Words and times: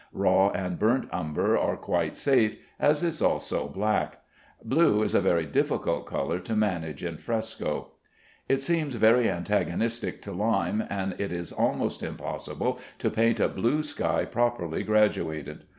Raw 0.13 0.49
and 0.49 0.79
burnt 0.79 1.07
umber 1.13 1.55
are 1.55 1.75
quite 1.77 2.17
safe, 2.17 2.57
as 2.79 3.03
is 3.03 3.21
also 3.21 3.67
black. 3.67 4.19
Blue 4.63 5.03
is 5.03 5.13
a 5.13 5.21
very 5.21 5.45
difficult 5.45 6.07
color 6.07 6.39
to 6.39 6.55
manage 6.55 7.03
in 7.03 7.17
fresco. 7.17 7.91
It 8.49 8.61
seems 8.61 8.95
very 8.95 9.29
antagonistic 9.29 10.19
to 10.23 10.31
lime, 10.31 10.83
and 10.89 11.13
it 11.19 11.31
is 11.31 11.51
almost 11.51 12.01
impossible 12.01 12.79
to 12.97 13.11
paint 13.11 13.39
a 13.39 13.47
blue 13.47 13.83
sky 13.83 14.25
properly 14.25 14.81
graduated. 14.81 15.65